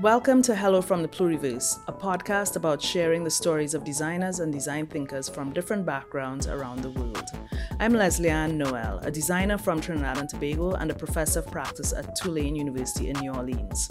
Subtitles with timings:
[0.00, 4.52] Welcome to Hello from the Pluriverse, a podcast about sharing the stories of designers and
[4.52, 7.24] design thinkers from different backgrounds around the world.
[7.80, 12.16] I'm Lesley-Ann Noel, a designer from Trinidad and Tobago and a professor of practice at
[12.16, 13.90] Tulane University in New Orleans.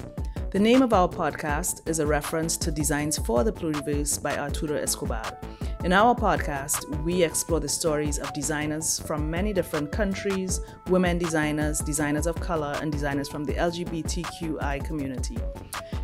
[0.51, 4.77] The name of our podcast is a reference to Designs for the Pluriverse by Arturo
[4.77, 5.37] Escobar.
[5.85, 11.79] In our podcast, we explore the stories of designers from many different countries, women designers,
[11.79, 15.37] designers of color, and designers from the LGBTQI community.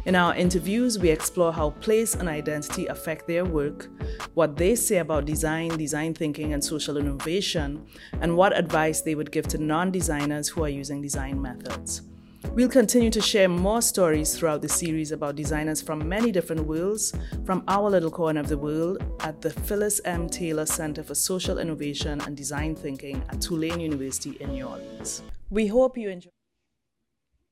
[0.05, 3.89] In our interviews, we explore how place and identity affect their work,
[4.35, 7.83] what they say about design, design thinking, and social innovation,
[8.21, 12.03] and what advice they would give to non designers who are using design methods.
[12.49, 17.13] We'll continue to share more stories throughout the series about designers from many different worlds
[17.45, 20.27] from our little corner of the world at the Phyllis M.
[20.27, 25.23] Taylor Center for Social Innovation and Design Thinking at Tulane University in New Orleans.
[25.49, 26.31] We hope you enjoy.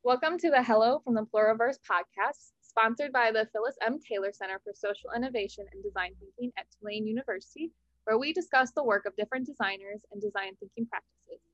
[0.03, 3.99] Welcome to the Hello from the Pluriverse podcast, sponsored by the Phyllis M.
[3.99, 7.71] Taylor Center for Social Innovation and Design Thinking at Tulane University,
[8.03, 11.48] where we discuss the work of different designers and design thinking practices.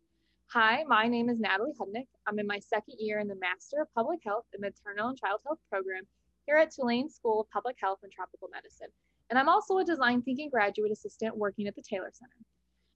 [0.52, 2.08] Hi, my name is Natalie Hudnick.
[2.28, 5.42] I'm in my second year in the Master of Public Health and Maternal and Child
[5.46, 6.04] Health program
[6.46, 8.88] here at Tulane School of Public Health and Tropical Medicine.
[9.30, 12.38] And I'm also a design thinking graduate assistant working at the Taylor Center.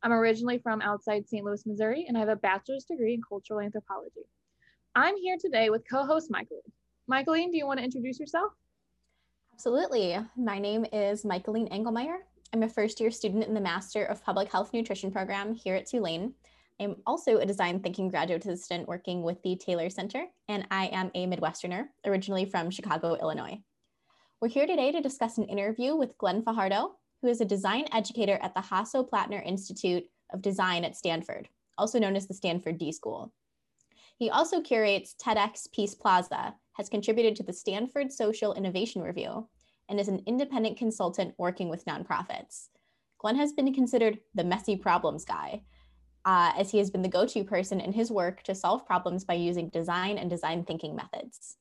[0.03, 1.43] I'm originally from outside St.
[1.43, 4.27] Louis, Missouri, and I have a bachelor's degree in cultural anthropology.
[4.95, 6.71] I'm here today with co-host Michaeline.
[7.11, 8.53] Michaeline, do you want to introduce yourself?
[9.53, 10.17] Absolutely.
[10.37, 12.19] My name is Michaeline Engelmeyer.
[12.53, 15.87] I'm a first year student in the Master of Public Health Nutrition program here at
[15.87, 16.35] Tulane.
[16.81, 21.11] I'm also a design thinking graduate assistant working with the Taylor Center, and I am
[21.13, 23.59] a Midwesterner, originally from Chicago, Illinois.
[24.39, 28.39] We're here today to discuss an interview with Glenn Fajardo, who is a design educator
[28.41, 33.33] at the Hasso-Plattner Institute of Design at Stanford, also known as the Stanford D School.
[34.17, 39.49] He also curates TEDx Peace Plaza, has contributed to the Stanford Social Innovation Review,
[39.89, 42.69] and is an independent consultant working with nonprofits.
[43.17, 45.63] Glenn has been considered the messy problems guy,
[46.25, 49.23] uh, as he has been the go to person in his work to solve problems
[49.23, 51.57] by using design and design thinking methods.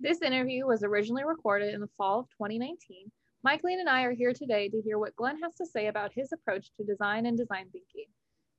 [0.00, 3.10] This interview was originally recorded in the fall of 2019.
[3.46, 6.32] Michaeline and I are here today to hear what Glenn has to say about his
[6.32, 8.06] approach to design and design thinking.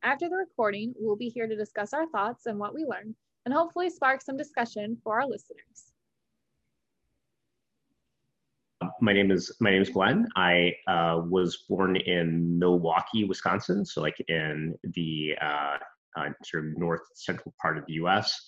[0.03, 3.15] After the recording, we'll be here to discuss our thoughts and what we learned,
[3.45, 5.94] and hopefully spark some discussion for our listeners.
[9.01, 10.27] My name is my name is Glenn.
[10.35, 15.77] I uh, was born in Milwaukee, Wisconsin, so like in the uh,
[16.17, 18.39] uh, sort of north central part of the U.S.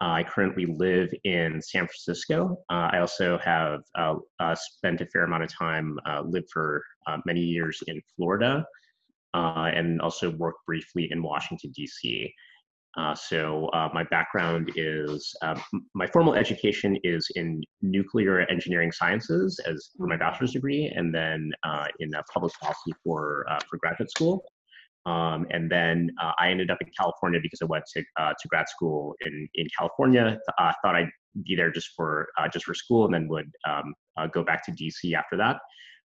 [0.00, 2.58] I currently live in San Francisco.
[2.70, 6.82] Uh, I also have uh, uh, spent a fair amount of time, lived for
[7.26, 8.64] many years in Florida,
[9.34, 12.32] uh, and also worked briefly in Washington, D.C.
[12.96, 15.62] Uh, so uh, my background is um,
[15.94, 21.52] my formal education is in nuclear engineering sciences as for my bachelor's degree, and then
[21.62, 24.42] uh, in public policy for uh, for graduate school.
[25.06, 28.68] Um, and then uh, I ended up in California because I went to to grad
[28.68, 30.38] school in in California.
[30.58, 31.10] I thought I'd
[31.46, 33.94] be there just for just for school, and then would um,
[34.32, 35.58] go back to DC after that.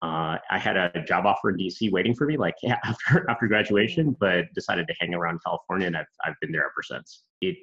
[0.03, 4.17] Uh, I had a job offer in DC waiting for me, like after after graduation,
[4.19, 7.23] but decided to hang around California, and I've I've been there ever since.
[7.41, 7.57] It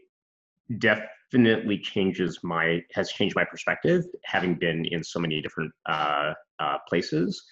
[0.78, 6.78] definitely changes my has changed my perspective, having been in so many different uh, uh,
[6.88, 7.44] places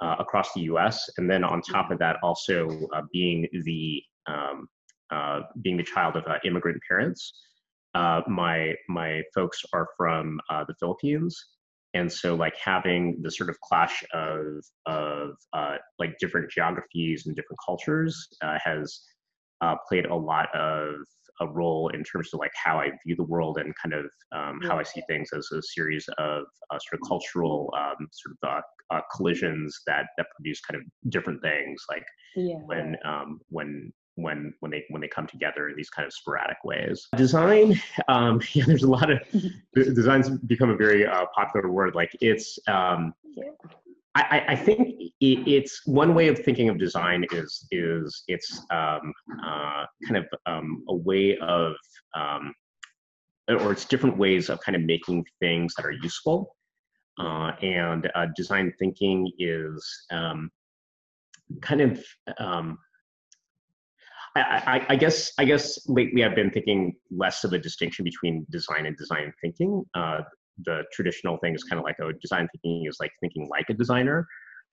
[0.00, 4.68] uh, across the U.S., and then on top of that, also uh, being the um,
[5.12, 7.44] uh, being the child of immigrant parents.
[7.94, 11.40] my my folks are from the Philippines,
[11.94, 17.36] and so like having the sort of clash of of uh, like different geographies and
[17.36, 19.02] different cultures uh, has
[19.60, 20.94] uh, played a lot of
[21.40, 24.60] a role in terms of like how I view the world and kind of um,
[24.62, 28.48] how I see things as a series of uh, sort of cultural um, sort of
[28.48, 32.04] uh, uh, collisions that that produce kind of different things like
[32.36, 32.56] yeah.
[32.66, 36.58] when um, when when when they when they come together in these kind of sporadic
[36.64, 37.08] ways.
[37.16, 39.18] Design, um, yeah, there's a lot of
[39.74, 41.94] designs become a very uh, popular word.
[41.94, 43.14] Like it's, um,
[44.14, 49.12] I, I think it, it's one way of thinking of design is is it's um,
[49.44, 51.74] uh, kind of um, a way of
[52.14, 52.54] um,
[53.48, 56.56] or it's different ways of kind of making things that are useful.
[57.18, 60.50] Uh, and uh, design thinking is um,
[61.60, 62.02] kind of
[62.38, 62.78] um,
[64.34, 68.86] I, I, guess I guess lately I've been thinking less of a distinction between design
[68.86, 69.84] and design thinking.
[69.94, 70.20] Uh,
[70.64, 73.74] the traditional thing is kind of like, oh, design thinking is like thinking like a
[73.74, 74.26] designer.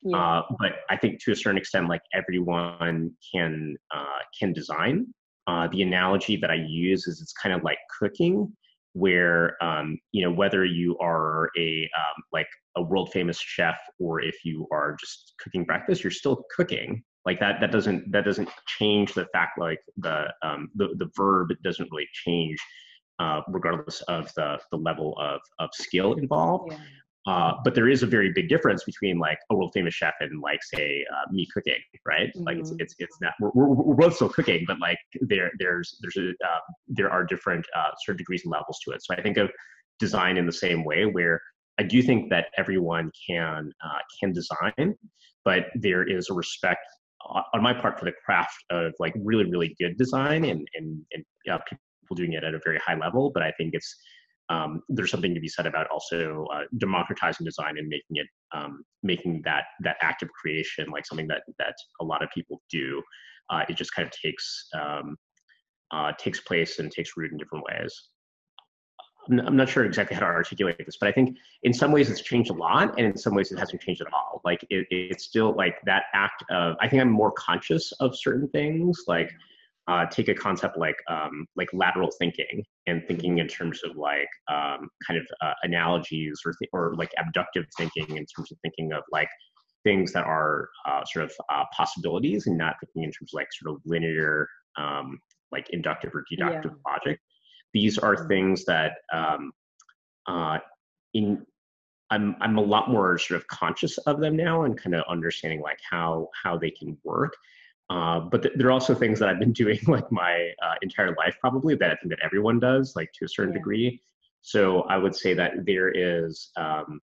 [0.04, 0.18] Yeah.
[0.18, 5.08] Uh, but I think to a certain extent, like everyone can uh, can design.
[5.48, 8.54] Uh, the analogy that I use is it's kind of like cooking.
[8.94, 14.22] where um, you know whether you are a um, like a world famous chef or
[14.22, 18.50] if you are just cooking breakfast you're still cooking like that that doesn't that doesn't
[18.80, 20.18] change the fact like the
[20.48, 22.58] um, the, the verb doesn't really change
[23.20, 26.80] uh, regardless of the the level of of skill involved yeah.
[27.28, 30.42] Uh, but there is a very big difference between like a world famous chef and
[30.42, 32.30] like say uh, me cooking, right?
[32.30, 32.44] Mm-hmm.
[32.48, 32.84] Like it's mm-hmm.
[32.84, 36.30] it's it's not we're, we're, we're, both still cooking, but like there there's there's a
[36.50, 39.04] uh, there are different uh, sort of degrees and levels to it.
[39.04, 39.52] So I think of
[40.00, 41.42] design in the same way, where
[41.78, 44.96] I do think that everyone can uh, can design,
[45.46, 46.86] but there is a respect
[47.54, 51.24] on my part for the craft of like really really good design and and and
[51.46, 53.32] people doing it at a very high level.
[53.34, 53.96] But I think it's
[54.50, 58.84] um, there's something to be said about also uh, democratizing design and making it um,
[59.04, 63.02] making that that act of creation like something that that a lot of people do.
[63.52, 65.16] Uh, it just kind of takes um,
[65.92, 68.10] uh, takes place and takes root in different ways.
[69.30, 72.22] I'm not sure exactly how to articulate this, but I think in some ways it's
[72.22, 74.42] changed a lot, and in some ways it hasn't changed at all.
[74.44, 76.76] Like it, it's still like that act of.
[76.82, 79.32] I think I'm more conscious of certain things, like
[79.90, 84.28] uh, take a concept like um, like lateral thinking and thinking in terms of like
[84.50, 88.94] um, kind of uh, analogies or th- or like abductive thinking in terms of thinking
[88.94, 89.30] of like
[89.84, 93.48] things that are uh, sort of uh, possibilities and not thinking in terms of like
[93.52, 94.48] sort of linear
[94.78, 95.20] um,
[95.52, 96.92] like inductive or deductive yeah.
[96.92, 97.20] logic.
[97.74, 98.28] These are mm-hmm.
[98.28, 99.52] things that um,
[100.28, 100.60] uh,
[101.14, 101.46] in
[102.12, 105.62] I'm I'm a lot more sort of conscious of them now and kind of understanding
[105.62, 107.34] like how how they can work
[107.90, 111.16] uh, but th- there are also things that I've been doing like my uh, entire
[111.16, 113.60] life, probably that I think that everyone does, like to a certain yeah.
[113.60, 114.02] degree.
[114.42, 117.02] So I would say that there is, um,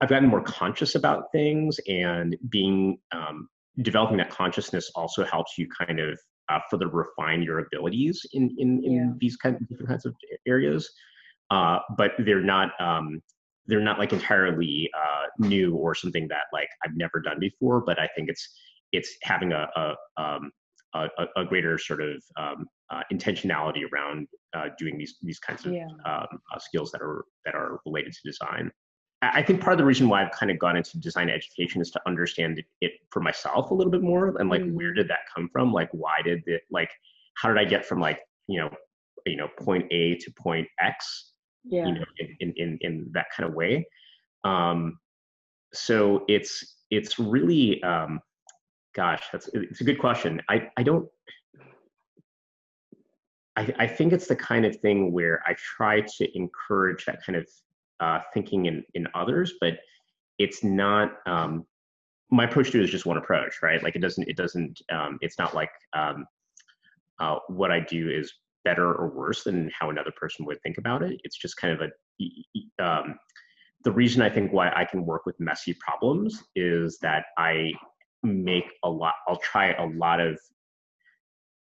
[0.00, 3.48] I've gotten more conscious about things, and being um,
[3.82, 6.18] developing that consciousness also helps you kind of
[6.50, 9.12] uh, further refine your abilities in in, in yeah.
[9.18, 10.14] these kind of different kinds of
[10.46, 10.90] areas.
[11.50, 13.20] Uh, but they're not um,
[13.66, 17.80] they're not like entirely uh, new or something that like I've never done before.
[17.80, 18.48] But I think it's
[18.92, 20.50] it's having a a, um,
[20.94, 24.26] a, a greater sort of um, uh, intentionality around
[24.56, 25.86] uh, doing these these kinds of yeah.
[26.04, 28.70] um, uh, skills that are that are related to design.
[29.22, 31.90] I think part of the reason why I've kind of gone into design education is
[31.90, 34.74] to understand it, for myself a little bit more and like mm-hmm.
[34.74, 35.72] where did that come from?
[35.72, 36.90] Like why did it like
[37.34, 38.70] how did I get from like you know
[39.26, 41.32] you know point A to point X?
[41.64, 41.86] Yeah.
[41.86, 43.86] You know in in in, in that kind of way.
[44.44, 44.98] Um,
[45.74, 48.20] so it's it's really um,
[48.94, 50.40] gosh, that's it's a good question.
[50.48, 51.08] I I don't.
[53.56, 57.36] I, I think it's the kind of thing where I try to encourage that kind
[57.36, 57.46] of
[58.00, 59.74] uh, thinking in in others, but
[60.38, 61.12] it's not.
[61.26, 61.66] Um,
[62.32, 63.82] my approach to it is just one approach, right?
[63.82, 64.28] Like it doesn't.
[64.28, 64.80] It doesn't.
[64.92, 66.26] Um, it's not like um,
[67.18, 68.32] uh, what I do is
[68.64, 71.20] better or worse than how another person would think about it.
[71.24, 72.84] It's just kind of a.
[72.84, 73.16] Um,
[73.82, 77.72] the reason I think why I can work with messy problems is that I
[78.22, 80.38] make a lot i'll try a lot of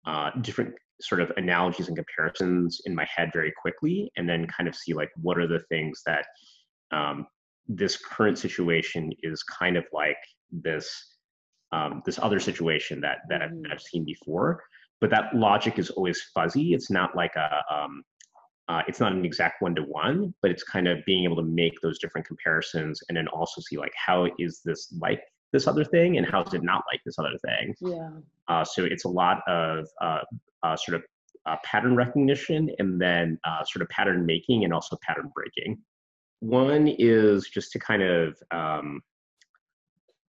[0.06, 4.68] uh, different sort of analogies and comparisons in my head very quickly and then kind
[4.68, 6.26] of see like what are the things that
[6.92, 7.28] um,
[7.68, 10.18] this current situation is kind of like
[10.52, 11.16] this
[11.74, 14.64] um, this other situation that that I've, that I've, seen before.
[15.02, 16.74] But that logic is always fuzzy.
[16.74, 18.04] It's not like a um,
[18.70, 21.44] uh, it's not an exact one to one but it's kind of being able to
[21.44, 25.22] make those different comparisons and then also see like how is this like
[25.54, 27.76] this other thing and how is it not like this other thing.
[27.82, 28.10] Yeah.
[28.48, 30.20] Uh, so it's a lot of uh,
[30.64, 31.04] uh, sort of
[31.46, 35.78] uh, pattern recognition and then uh, sort of pattern making and also pattern breaking.
[36.40, 39.02] One is just to kind of um,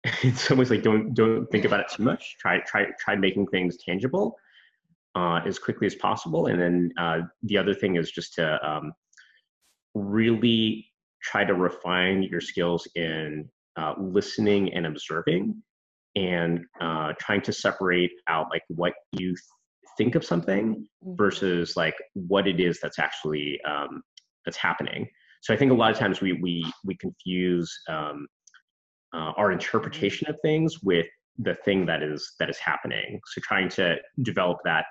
[0.22, 2.36] in some ways like don't don't think about it too much.
[2.38, 4.36] Try try try making things tangible
[5.14, 6.46] uh, as quickly as possible.
[6.46, 6.92] And then
[7.42, 8.92] the other thing is just to um,
[9.94, 10.86] really
[11.20, 13.48] try to refine your skills in
[13.78, 15.62] uh, listening and observing
[16.16, 19.38] and uh, trying to separate out like what you th-
[19.96, 21.16] think of something mm-hmm.
[21.16, 24.02] versus like what it is that's actually um,
[24.44, 25.06] that's happening.
[25.42, 28.26] So i think a lot of times we we we confuse um,
[29.14, 31.06] uh, our interpretation of things with
[31.38, 33.20] the thing that is that is happening.
[33.26, 34.86] So trying to develop that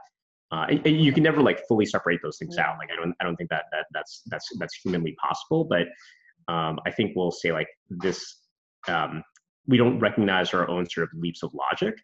[0.52, 2.78] uh, you can never like fully separate those things out.
[2.80, 5.88] Like i don't i don't think that that that's that's that's humanly possible but
[6.54, 8.47] um, i think we'll say like this
[8.90, 9.24] um,
[9.68, 11.96] we don't recognize our own sort of leaps of logic.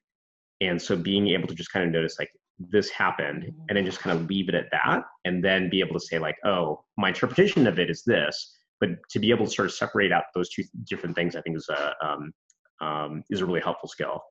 [0.61, 3.99] And so being able to just kind of notice like this happened and then just
[3.99, 7.09] kind of leave it at that and then be able to say like oh my
[7.09, 8.55] interpretation of it is this.
[8.79, 11.55] But to be able to sort of separate out those two different things i think
[11.55, 12.33] is a um,
[12.81, 14.21] um, is a really helpful skill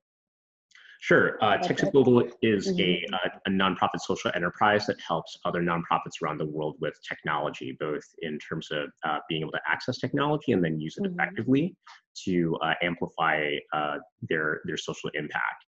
[1.02, 1.36] Sure.
[1.42, 3.12] Uh, TechSoup Global is a, Mhm.
[3.12, 8.04] a, a nonprofit social enterprise that helps other nonprofits around the world with technology, both
[8.20, 11.12] in terms of uh, being able to access technology and then use it Mhm.
[11.12, 11.76] effectively
[12.24, 15.64] to uh, amplify uh, their their social impact.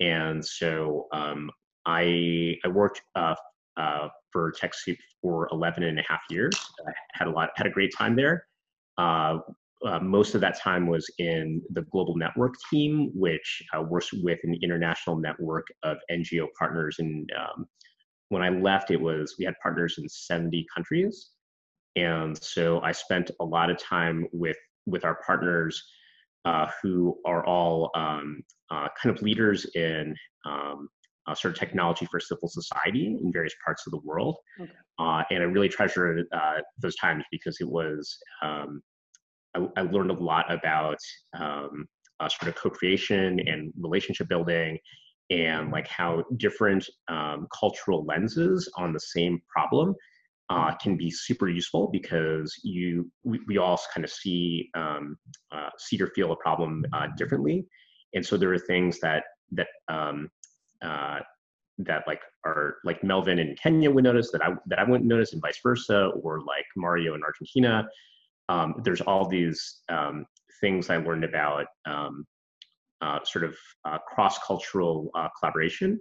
[0.00, 1.50] And so um,
[1.86, 3.36] I I worked uh,
[3.78, 6.60] uh, for TechSoup for 11 and a half years.
[6.86, 8.46] I had a lot had a great time there.
[9.86, 14.38] Uh, most of that time was in the global network team, which uh, works with
[14.44, 16.96] an international network of NGO partners.
[16.98, 17.66] And um,
[18.28, 21.30] when I left, it was we had partners in 70 countries,
[21.96, 25.82] and so I spent a lot of time with with our partners
[26.44, 30.14] uh, who are all um, uh, kind of leaders in
[30.46, 30.88] um,
[31.26, 34.36] uh, sort of technology for civil society in various parts of the world.
[34.60, 34.70] Okay.
[34.98, 38.82] Uh, and I really treasure uh, those times because it was um,
[39.54, 40.98] I, I learned a lot about
[41.38, 41.86] um,
[42.20, 44.78] uh, sort of co-creation and relationship building
[45.30, 49.94] and like how different um, cultural lenses on the same problem
[50.50, 55.16] uh, can be super useful because you we, we all kind of see um,
[55.52, 57.66] uh, see or feel a problem uh, differently.
[58.14, 60.28] And so there are things that that um,
[60.82, 61.20] uh,
[61.78, 65.32] that like are like Melvin in Kenya would notice that I that I wouldn't notice
[65.32, 67.88] and vice versa or like Mario in Argentina
[68.48, 70.26] um, there's all these um,
[70.60, 72.26] things I learned about um,
[73.00, 76.00] uh, sort of uh, cross-cultural uh, collaboration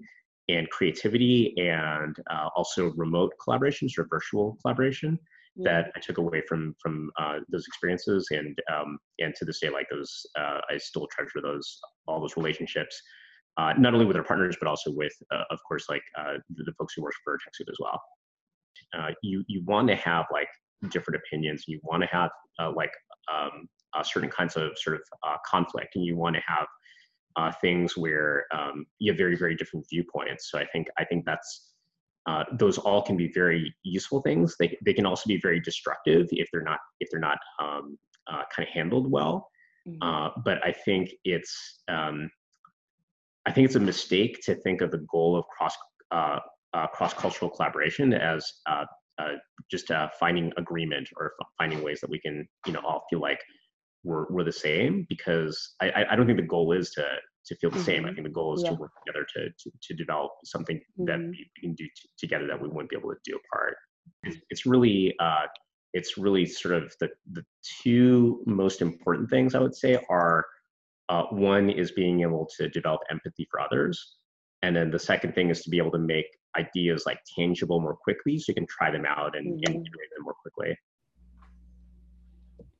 [0.49, 5.17] and creativity, and uh, also remote collaboration, sort of virtual collaboration
[5.57, 9.69] that I took away from from uh, those experiences, and um, and to this day,
[9.69, 12.99] like those, uh, I still treasure those all those relationships.
[13.57, 17.03] not only with our partners, but also with, of course, like the, the, folks who
[17.03, 18.01] work for TechSoup as well.
[19.21, 20.49] you you want to have like
[20.89, 21.65] different opinions.
[21.67, 22.91] You want to have uh, like
[23.33, 26.67] um, uh, certain kinds of sort of uh, conflict, and you want to have
[27.35, 30.49] uh, things where um, you have very very different viewpoints.
[30.51, 31.73] So I think I think that's
[32.27, 34.55] uh, those all can be very useful things.
[34.59, 37.97] They they can also be very destructive if they're not if they're not um,
[38.27, 39.49] uh, kind of handled well.
[39.85, 40.39] Mm-hmm.
[40.45, 42.31] but I think it's um,
[43.45, 45.75] I think it's a mistake to think of the goal of cross
[46.93, 48.85] cross cultural collaboration as uh,
[49.69, 53.39] just uh, finding agreement or finding ways that we can, you know, all feel like
[54.03, 57.05] we're, we're the same because I, I don't think the goal is to,
[57.45, 57.85] to feel the mm-hmm.
[57.85, 58.05] same.
[58.05, 58.71] I think the goal is yeah.
[58.71, 61.05] to work together to, to, to develop something mm-hmm.
[61.05, 63.75] that we can do t- together that we wouldn't be able to do apart.
[64.23, 65.45] It's, it's really, uh,
[65.93, 67.43] it's really sort of the, the
[67.81, 70.45] two most important things I would say are
[71.09, 74.15] uh, one is being able to develop empathy for others.
[74.61, 76.25] And then the second thing is to be able to make
[76.57, 79.73] ideas like tangible more quickly so you can try them out and, mm-hmm.
[79.73, 80.77] and iterate them more quickly.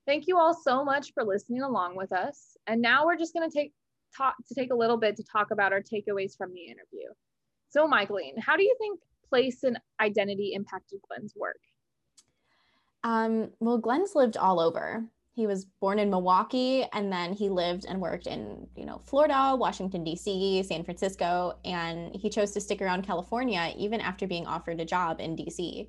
[0.06, 2.56] Thank you all so much for listening along with us.
[2.66, 3.72] And now we're just going to take
[4.16, 7.08] talk to take a little bit to talk about our takeaways from the interview.
[7.70, 11.58] So, Michaeline, how do you think place and identity impacted Glenn's work?
[13.02, 15.04] Um, well, Glenn's lived all over
[15.34, 19.56] he was born in Milwaukee and then he lived and worked in, you know, Florida,
[19.58, 24.80] Washington DC, San Francisco, and he chose to stick around California even after being offered
[24.80, 25.88] a job in DC.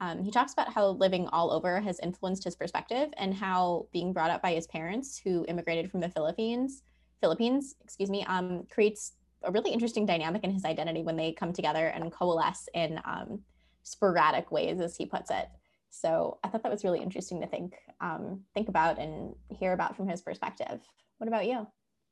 [0.00, 4.12] Um, he talks about how living all over has influenced his perspective and how being
[4.12, 6.82] brought up by his parents who immigrated from the Philippines,
[7.20, 11.52] Philippines, excuse me, um, creates a really interesting dynamic in his identity when they come
[11.52, 13.40] together and coalesce in um,
[13.82, 15.48] sporadic ways, as he puts it.
[15.94, 19.96] So I thought that was really interesting to think um, think about and hear about
[19.96, 20.80] from his perspective.
[21.18, 21.66] What about you?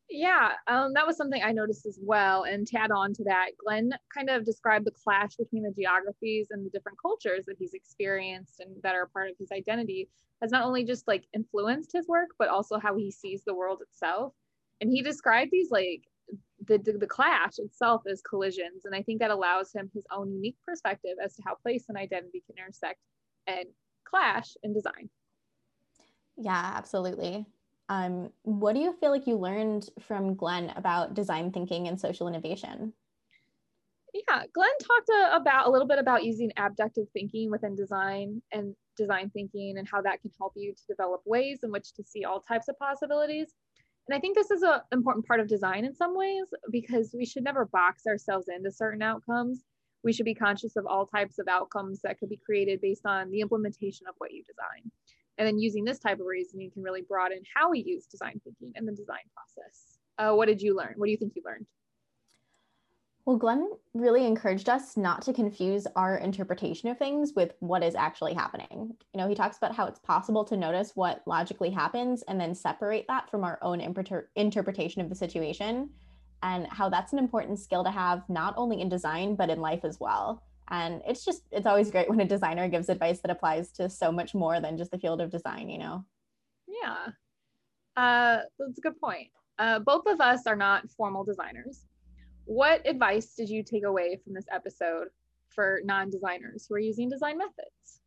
[0.08, 2.44] Yeah, um, that was something I noticed as well.
[2.44, 6.48] And to add on to that, Glenn kind of described the clash between the geographies
[6.50, 10.08] and the different cultures that he's experienced and that are part of his identity
[10.40, 13.80] has not only just like influenced his work, but also how he sees the world
[13.80, 14.32] itself.
[14.80, 16.02] And he described these like
[16.66, 18.84] the, the, the clash itself as collisions.
[18.84, 21.96] And I think that allows him his own unique perspective as to how place and
[21.96, 23.00] identity can intersect
[23.46, 23.66] and
[24.04, 25.08] clash in design.
[26.36, 27.46] Yeah, absolutely.
[27.88, 32.28] Um, what do you feel like you learned from Glenn about design thinking and social
[32.28, 32.92] innovation?
[34.14, 38.74] Yeah, Glenn talked uh, about a little bit about using abductive thinking within design and
[38.96, 42.24] design thinking and how that can help you to develop ways in which to see
[42.24, 43.54] all types of possibilities.
[44.08, 47.24] And I think this is an important part of design in some ways because we
[47.24, 49.64] should never box ourselves into certain outcomes
[50.04, 53.30] we should be conscious of all types of outcomes that could be created based on
[53.30, 54.90] the implementation of what you design.
[55.38, 58.72] And then using this type of reasoning can really broaden how we use design thinking
[58.74, 59.98] and the design process.
[60.18, 60.94] Uh, what did you learn?
[60.96, 61.66] What do you think you learned?
[63.24, 67.94] Well, Glenn really encouraged us not to confuse our interpretation of things with what is
[67.94, 68.96] actually happening.
[69.14, 72.52] You know, he talks about how it's possible to notice what logically happens and then
[72.52, 75.90] separate that from our own interpretation of the situation
[76.42, 79.84] and how that's an important skill to have not only in design but in life
[79.84, 80.42] as well.
[80.68, 84.10] And it's just it's always great when a designer gives advice that applies to so
[84.10, 86.04] much more than just the field of design, you know.
[86.66, 87.12] Yeah.
[87.96, 89.28] Uh, that's a good point.
[89.58, 91.86] Uh, both of us are not formal designers.
[92.44, 95.08] What advice did you take away from this episode
[95.48, 98.00] for non designers who are using design methods?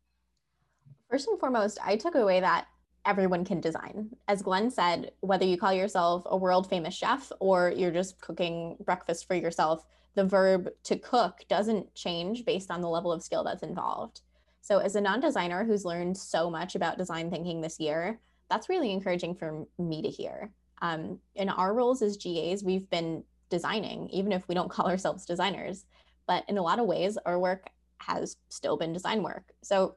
[1.10, 2.66] First and foremost, I took away that
[3.06, 4.10] everyone can design.
[4.28, 8.76] As Glenn said, whether you call yourself a world famous chef or you're just cooking
[8.84, 13.44] breakfast for yourself, the verb to cook doesn't change based on the level of skill
[13.44, 14.20] that's involved.
[14.60, 18.18] So, as a non designer who's learned so much about design thinking this year,
[18.50, 20.50] that's really encouraging for me to hear.
[20.82, 25.24] Um, in our roles as GAs, we've been designing, even if we don't call ourselves
[25.24, 25.86] designers.
[26.26, 29.52] But in a lot of ways, our work has still been design work.
[29.62, 29.96] So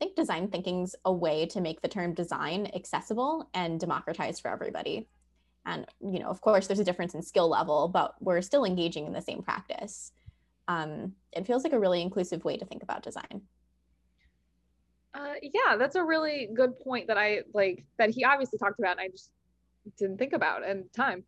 [0.00, 5.06] think design thinking's a way to make the term design accessible and democratized for everybody.
[5.66, 9.06] And you know, of course, there's a difference in skill level, but we're still engaging
[9.06, 10.12] in the same practice.
[10.66, 13.42] Um, it feels like a really inclusive way to think about design.
[15.12, 18.92] Uh, yeah, that's a really good point that I like that he obviously talked about.
[18.92, 19.30] And I just
[19.98, 21.24] didn't think about in time.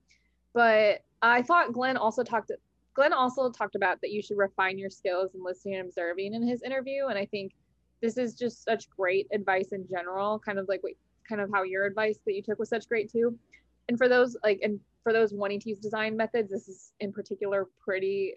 [0.54, 2.50] But I thought Glenn also talked
[2.94, 6.46] Glenn also talked about that you should refine your skills in listening and observing in
[6.46, 7.06] his interview.
[7.06, 7.52] And I think
[8.02, 10.92] this is just such great advice in general, kind of like what
[11.28, 13.38] kind of how your advice that you took was such great too.
[13.88, 17.12] And for those like and for those wanting to use design methods, this is in
[17.12, 18.34] particular pretty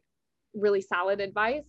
[0.54, 1.66] really solid advice.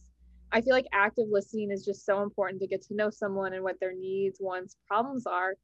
[0.52, 3.64] I feel like active listening is just so important to get to know someone and
[3.64, 5.54] what their needs, wants, problems are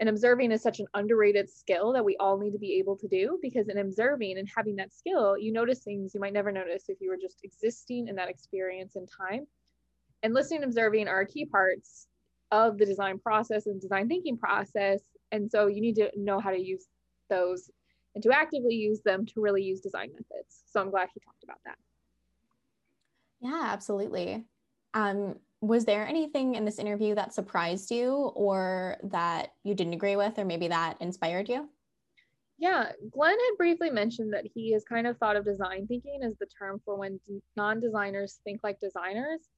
[0.00, 3.06] and observing is such an underrated skill that we all need to be able to
[3.06, 6.84] do because in observing and having that skill you notice things you might never notice
[6.88, 9.46] if you were just existing in that experience in time
[10.22, 12.06] and listening and observing are key parts
[12.50, 15.00] of the design process and design thinking process.
[15.32, 16.86] And so you need to know how to use
[17.28, 17.70] those
[18.14, 20.64] and to actively use them to really use design methods.
[20.66, 21.76] So i'm glad he talked about that.
[23.40, 24.44] Yeah absolutely.
[24.94, 30.16] Um, was there anything in this interview that surprised you or that you didn't agree
[30.16, 31.68] with or maybe that inspired you?
[32.58, 36.34] Yeah glenn had briefly mentioned that he has kind of thought of design thinking as
[36.38, 37.20] the term for when
[37.56, 39.48] non-designers think like designers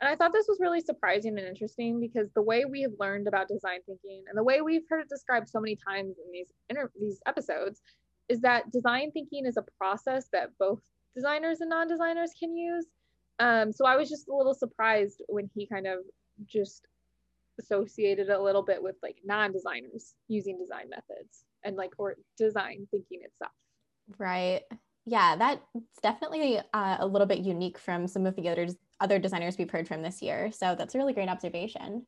[0.00, 3.28] and i thought this was really surprising and interesting because the way we have learned
[3.28, 6.52] about design thinking and the way we've heard it described so many times in these
[6.68, 7.80] inter- these episodes
[8.28, 10.80] is that design thinking is a process that both
[11.14, 12.86] designers and non-designers can use
[13.38, 15.98] um, so I was just a little surprised when he kind of
[16.46, 16.86] just
[17.60, 23.20] associated a little bit with like non-designers using design methods and like or design thinking
[23.22, 23.52] itself.
[24.18, 24.62] Right.
[25.06, 25.62] Yeah, that's
[26.02, 28.66] definitely uh, a little bit unique from some of the other
[29.00, 30.50] other designers we've heard from this year.
[30.52, 32.06] So that's a really great observation.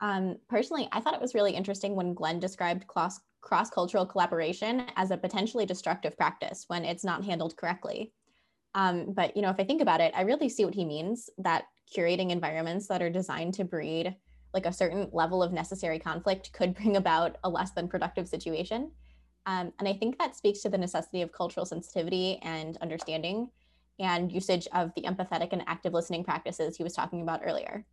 [0.00, 4.86] Um, personally, I thought it was really interesting when Glenn described cross cross cultural collaboration
[4.96, 8.12] as a potentially destructive practice when it's not handled correctly.
[8.74, 11.30] Um, but you know, if I think about it, I really see what he means
[11.38, 11.64] that
[11.96, 14.16] curating environments that are designed to breed
[14.52, 18.90] like a certain level of necessary conflict could bring about a less than productive situation.
[19.46, 23.48] Um, and I think that speaks to the necessity of cultural sensitivity and understanding
[23.98, 27.84] and usage of the empathetic and active listening practices he was talking about earlier.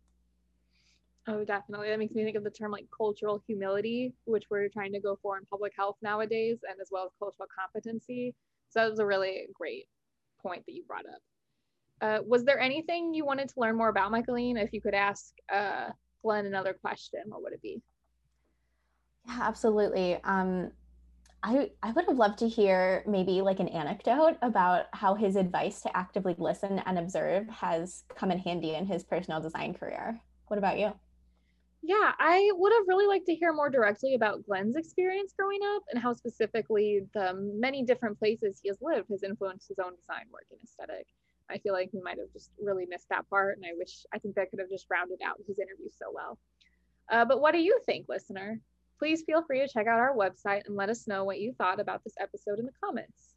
[1.26, 1.88] Oh, definitely.
[1.88, 5.18] That makes me think of the term like cultural humility, which we're trying to go
[5.22, 8.34] for in public health nowadays, and as well as cultural competency.
[8.68, 9.86] So that was a really great
[10.42, 11.20] point that you brought up.
[12.02, 14.62] Uh, was there anything you wanted to learn more about Michaeline?
[14.62, 15.90] If you could ask uh,
[16.22, 17.80] Glenn another question, what would it be?
[19.26, 20.20] Yeah, absolutely.
[20.24, 20.72] Um,
[21.46, 25.82] I, I would have loved to hear maybe like an anecdote about how his advice
[25.82, 30.18] to actively listen and observe has come in handy in his personal design career.
[30.46, 30.94] What about you?
[31.82, 35.82] Yeah, I would have really liked to hear more directly about Glenn's experience growing up
[35.92, 40.24] and how specifically the many different places he has lived has influenced his own design
[40.32, 41.06] work and aesthetic.
[41.50, 44.18] I feel like we might have just really missed that part, and I wish I
[44.18, 46.38] think that could have just rounded out his interview so well.
[47.10, 48.60] Uh, but what do you think, listener?
[48.98, 51.80] Please feel free to check out our website and let us know what you thought
[51.80, 53.34] about this episode in the comments.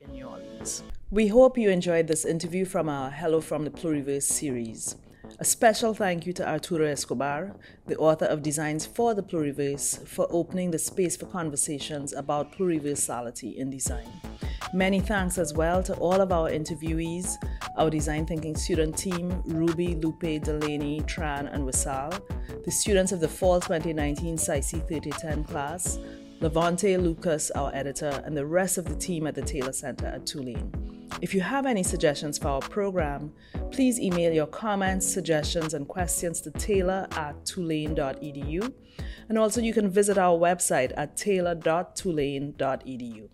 [0.00, 0.82] In New Orleans.
[1.10, 4.96] We hope you enjoyed this interview from our Hello from the Pluriverse series.
[5.38, 7.54] A special thank you to Arturo Escobar,
[7.86, 13.56] the author of Designs for the Pluriverse, for opening the space for conversations about pluriversality
[13.56, 14.08] in design.
[14.72, 17.34] Many thanks as well to all of our interviewees,
[17.76, 22.18] our design thinking student team, Ruby, Lupe, Delaney, Tran, and Wissal,
[22.64, 25.98] the students of the Fall 2019 SISE 3010 class,
[26.40, 30.26] Levante Lucas, our editor, and the rest of the team at the Taylor Center at
[30.26, 30.95] Tulane.
[31.22, 33.32] If you have any suggestions for our program,
[33.70, 38.70] please email your comments, suggestions, and questions to taylor at tulane.edu.
[39.28, 43.28] And also, you can visit our website at taylor.tulane.edu.